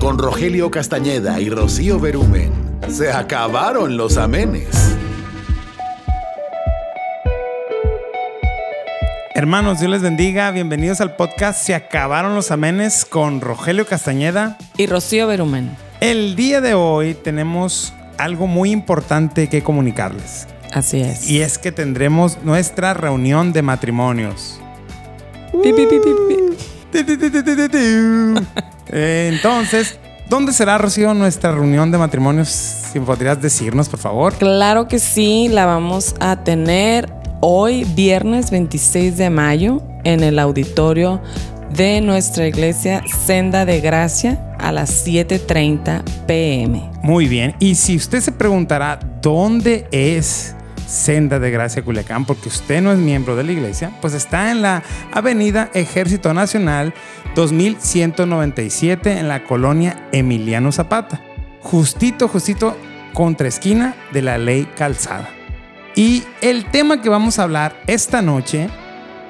con 0.00 0.18
Rogelio 0.18 0.70
Castañeda 0.70 1.40
y 1.40 1.50
Rocío 1.50 2.00
Berumen. 2.00 2.50
Se 2.88 3.12
acabaron 3.12 3.98
los 3.98 4.16
amenes. 4.16 4.96
Hermanos, 9.34 9.78
Dios 9.78 9.90
les 9.90 10.00
bendiga. 10.00 10.50
Bienvenidos 10.52 11.02
al 11.02 11.16
podcast 11.16 11.62
Se 11.62 11.74
acabaron 11.74 12.34
los 12.34 12.50
amenes 12.50 13.04
con 13.04 13.42
Rogelio 13.42 13.86
Castañeda 13.86 14.56
y 14.78 14.86
Rocío 14.86 15.26
Berumen. 15.26 15.76
El 16.00 16.34
día 16.34 16.62
de 16.62 16.72
hoy 16.72 17.12
tenemos 17.14 17.92
algo 18.16 18.46
muy 18.46 18.70
importante 18.70 19.48
que 19.48 19.62
comunicarles. 19.62 20.48
Así 20.72 21.00
es. 21.00 21.28
Y 21.28 21.42
es 21.42 21.58
que 21.58 21.72
tendremos 21.72 22.42
nuestra 22.42 22.94
reunión 22.94 23.52
de 23.52 23.60
matrimonios. 23.60 24.58
Entonces, 28.92 29.98
¿dónde 30.28 30.52
será, 30.52 30.78
Rocío, 30.78 31.14
nuestra 31.14 31.52
reunión 31.52 31.90
de 31.90 31.98
matrimonios? 31.98 32.48
Si 32.48 32.98
podrías 33.00 33.40
decirnos, 33.40 33.88
por 33.88 34.00
favor. 34.00 34.34
Claro 34.34 34.88
que 34.88 34.98
sí, 34.98 35.48
la 35.48 35.66
vamos 35.66 36.14
a 36.20 36.42
tener 36.42 37.08
hoy, 37.40 37.84
viernes 37.84 38.50
26 38.50 39.16
de 39.16 39.30
mayo, 39.30 39.82
en 40.04 40.22
el 40.22 40.38
auditorio 40.38 41.20
de 41.74 42.00
nuestra 42.00 42.48
iglesia 42.48 43.02
Senda 43.06 43.64
de 43.64 43.80
Gracia 43.80 44.56
a 44.58 44.72
las 44.72 45.06
7.30 45.06 46.02
pm. 46.26 46.90
Muy 47.02 47.28
bien, 47.28 47.54
y 47.60 47.76
si 47.76 47.96
usted 47.96 48.20
se 48.20 48.32
preguntará 48.32 48.98
dónde 49.22 49.86
es 49.92 50.54
Senda 50.90 51.38
de 51.38 51.52
Gracia 51.52 51.84
Culiacán, 51.84 52.24
porque 52.24 52.48
usted 52.48 52.82
no 52.82 52.90
es 52.92 52.98
miembro 52.98 53.36
de 53.36 53.44
la 53.44 53.52
iglesia, 53.52 53.92
pues 54.00 54.12
está 54.12 54.50
en 54.50 54.60
la 54.60 54.82
Avenida 55.12 55.70
Ejército 55.72 56.34
Nacional 56.34 56.92
2197 57.36 59.18
en 59.18 59.28
la 59.28 59.44
colonia 59.44 60.08
Emiliano 60.10 60.72
Zapata, 60.72 61.22
justito, 61.60 62.26
justito 62.26 62.76
contra 63.14 63.46
esquina 63.46 63.94
de 64.12 64.22
la 64.22 64.36
ley 64.36 64.68
calzada. 64.76 65.30
Y 65.94 66.24
el 66.40 66.68
tema 66.70 67.00
que 67.00 67.08
vamos 67.08 67.38
a 67.38 67.44
hablar 67.44 67.80
esta 67.86 68.20
noche 68.20 68.68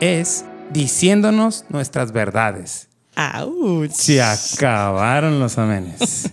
es 0.00 0.46
diciéndonos 0.70 1.66
nuestras 1.68 2.12
verdades. 2.12 2.88
¡Auch! 3.16 3.90
Se 3.90 4.22
acabaron 4.22 5.38
los 5.38 5.58
amenes. 5.58 6.30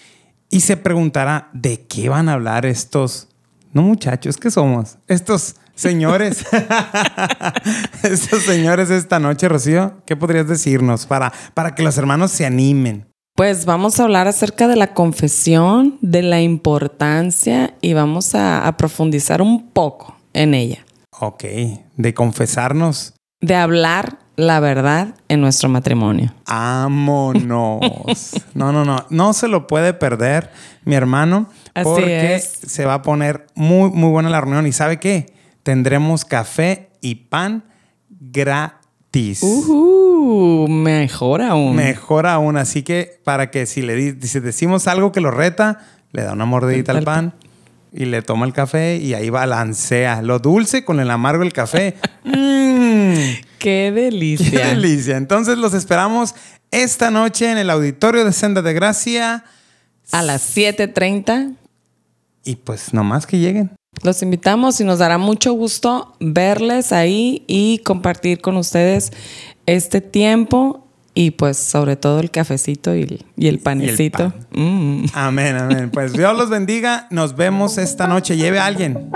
y 0.50 0.60
se 0.60 0.78
preguntará, 0.78 1.50
¿de 1.52 1.82
qué 1.86 2.08
van 2.08 2.30
a 2.30 2.34
hablar 2.34 2.64
estos 2.64 3.29
no 3.72 3.82
muchachos, 3.82 4.36
¿qué 4.36 4.50
somos? 4.50 4.98
Estos 5.06 5.56
señores. 5.74 6.44
Estos 8.02 8.42
señores 8.42 8.90
esta 8.90 9.18
noche, 9.18 9.48
Rocío, 9.48 10.02
¿qué 10.06 10.16
podrías 10.16 10.48
decirnos 10.48 11.06
para, 11.06 11.32
para 11.54 11.74
que 11.74 11.82
los 11.82 11.96
hermanos 11.96 12.30
se 12.32 12.46
animen? 12.46 13.06
Pues 13.36 13.64
vamos 13.64 13.98
a 13.98 14.04
hablar 14.04 14.28
acerca 14.28 14.68
de 14.68 14.76
la 14.76 14.92
confesión, 14.92 15.98
de 16.02 16.22
la 16.22 16.40
importancia 16.42 17.74
y 17.80 17.94
vamos 17.94 18.34
a, 18.34 18.66
a 18.66 18.76
profundizar 18.76 19.40
un 19.40 19.70
poco 19.70 20.16
en 20.32 20.54
ella. 20.54 20.84
Ok, 21.20 21.44
de 21.96 22.14
confesarnos. 22.14 23.14
De 23.40 23.54
hablar 23.54 24.18
la 24.40 24.58
verdad 24.58 25.14
en 25.28 25.40
nuestro 25.40 25.68
matrimonio. 25.68 26.32
Vámonos. 26.46 27.80
no, 28.54 28.72
no, 28.72 28.84
no. 28.84 29.04
No 29.10 29.32
se 29.32 29.48
lo 29.48 29.66
puede 29.66 29.92
perder, 29.92 30.50
mi 30.84 30.94
hermano. 30.94 31.48
Así 31.74 31.84
porque 31.84 32.36
es. 32.36 32.44
se 32.66 32.86
va 32.86 32.94
a 32.94 33.02
poner 33.02 33.46
muy, 33.54 33.90
muy 33.90 34.10
buena 34.10 34.30
la 34.30 34.40
reunión. 34.40 34.66
¿Y 34.66 34.72
sabe 34.72 34.98
qué? 34.98 35.34
Tendremos 35.62 36.24
café 36.24 36.88
y 37.02 37.16
pan 37.16 37.64
gratis. 38.08 39.42
Uh, 39.42 40.66
mejor 40.68 41.42
aún. 41.42 41.76
Mejor 41.76 42.26
aún. 42.26 42.56
Así 42.56 42.82
que 42.82 43.20
para 43.24 43.50
que 43.50 43.66
si 43.66 43.82
le 43.82 44.20
si 44.22 44.40
decimos 44.40 44.88
algo 44.88 45.12
que 45.12 45.20
lo 45.20 45.30
reta, 45.30 45.80
le 46.12 46.22
da 46.22 46.32
una 46.32 46.46
mordidita 46.46 46.92
al 46.92 46.98
Al 46.98 47.04
pan 47.04 47.34
y 47.92 48.06
le 48.06 48.22
toma 48.22 48.46
el 48.46 48.52
café 48.52 48.96
y 48.96 49.14
ahí 49.14 49.30
balancea 49.30 50.22
lo 50.22 50.38
dulce 50.38 50.84
con 50.84 51.00
el 51.00 51.10
amargo 51.10 51.42
del 51.42 51.52
café. 51.52 51.96
Mm. 52.22 53.49
Qué 53.60 53.92
Qué 53.94 54.00
delicia. 54.00 54.66
delicia. 54.68 55.16
Entonces 55.16 55.56
los 55.58 55.74
esperamos 55.74 56.34
esta 56.72 57.10
noche 57.10 57.50
en 57.50 57.58
el 57.58 57.70
auditorio 57.70 58.24
de 58.24 58.32
Senda 58.32 58.62
de 58.62 58.72
Gracia. 58.72 59.44
A 60.12 60.22
las 60.22 60.42
7:30 60.56 61.54
Y 62.44 62.56
pues 62.56 62.92
nomás 62.92 63.26
que 63.26 63.38
lleguen. 63.38 63.70
los 64.02 64.22
invitamos 64.22 64.80
y 64.80 64.84
nos 64.84 64.98
dará 64.98 65.18
mucho 65.18 65.52
gusto 65.52 66.14
verles 66.20 66.90
ahí 66.92 67.44
y 67.46 67.78
compartir 67.84 68.40
con 68.40 68.56
ustedes 68.56 69.12
este 69.66 70.00
tiempo 70.00 70.86
y 71.12 71.32
pues 71.32 71.56
sobre 71.58 71.96
todo 71.96 72.20
el 72.20 72.30
cafecito 72.30 72.94
y 72.94 73.02
el, 73.02 73.24
y 73.36 73.48
el 73.48 73.58
panecito. 73.58 74.30
pan. 74.32 74.46
Mm. 74.52 75.04
Amén, 75.12 75.56
amén. 75.56 75.90
Pues 75.92 76.12
Dios 76.12 76.36
los 76.36 76.48
bendiga. 76.50 77.06
Nos 77.10 77.36
vemos 77.36 77.78
esta 77.78 78.06
noche. 78.06 78.36
Lleve 78.36 78.58
a 78.58 78.66
alguien. 78.66 79.10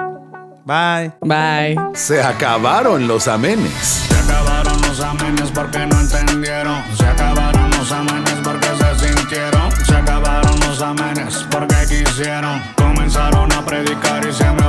Bye. 0.64 1.12
Bye. 1.20 1.76
Se 1.94 2.22
acabaron 2.22 3.06
los 3.06 3.28
amenes. 3.28 3.70
Se 4.08 4.14
acabaron 4.14 4.80
los 4.80 4.98
amenes 5.00 5.50
porque 5.50 5.78
no 5.86 6.00
entendieron. 6.00 6.82
Se 6.96 7.04
acabaron 7.04 7.70
los 7.70 7.92
amenes 7.92 8.34
porque 8.42 8.68
se 8.68 9.08
sintieron. 9.08 9.70
Se 9.84 9.94
acabaron 9.94 10.58
los 10.60 10.80
amenes 10.80 11.46
porque 11.50 11.76
quisieron. 11.86 12.62
Comenzaron 12.76 13.52
a 13.52 13.62
predicar 13.62 14.26
y 14.26 14.32
se 14.32 14.50
me 14.52 14.63